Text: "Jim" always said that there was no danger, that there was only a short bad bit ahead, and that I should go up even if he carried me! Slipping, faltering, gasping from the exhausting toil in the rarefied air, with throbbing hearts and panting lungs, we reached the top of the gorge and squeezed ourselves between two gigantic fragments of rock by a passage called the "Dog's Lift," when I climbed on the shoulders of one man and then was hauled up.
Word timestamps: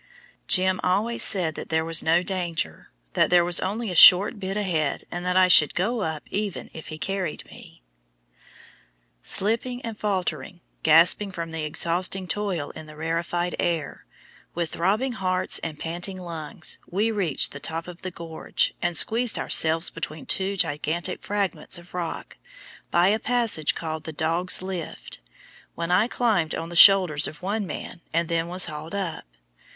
"Jim" 0.47 0.79
always 0.83 1.21
said 1.21 1.53
that 1.53 1.69
there 1.69 1.85
was 1.85 2.01
no 2.01 2.23
danger, 2.23 2.91
that 3.13 3.29
there 3.29 3.45
was 3.45 3.59
only 3.59 3.91
a 3.91 3.95
short 3.95 4.33
bad 4.33 4.39
bit 4.39 4.57
ahead, 4.57 5.03
and 5.11 5.23
that 5.23 5.37
I 5.37 5.47
should 5.47 5.75
go 5.75 6.01
up 6.01 6.23
even 6.31 6.71
if 6.73 6.87
he 6.87 6.97
carried 6.97 7.45
me! 7.45 7.83
Slipping, 9.21 9.79
faltering, 9.93 10.61
gasping 10.81 11.31
from 11.31 11.51
the 11.51 11.61
exhausting 11.65 12.27
toil 12.27 12.71
in 12.71 12.87
the 12.87 12.95
rarefied 12.95 13.55
air, 13.59 14.07
with 14.55 14.71
throbbing 14.71 15.11
hearts 15.11 15.59
and 15.59 15.77
panting 15.77 16.19
lungs, 16.19 16.79
we 16.89 17.11
reached 17.11 17.51
the 17.51 17.59
top 17.59 17.87
of 17.87 18.01
the 18.01 18.09
gorge 18.09 18.73
and 18.81 18.97
squeezed 18.97 19.37
ourselves 19.37 19.91
between 19.91 20.25
two 20.25 20.57
gigantic 20.57 21.21
fragments 21.21 21.77
of 21.77 21.93
rock 21.93 22.37
by 22.89 23.09
a 23.09 23.19
passage 23.19 23.75
called 23.75 24.05
the 24.05 24.11
"Dog's 24.11 24.63
Lift," 24.63 25.19
when 25.75 25.91
I 25.91 26.07
climbed 26.07 26.55
on 26.55 26.69
the 26.69 26.75
shoulders 26.75 27.27
of 27.27 27.43
one 27.43 27.67
man 27.67 28.01
and 28.11 28.29
then 28.29 28.47
was 28.47 28.65
hauled 28.65 28.95
up. 28.95 29.25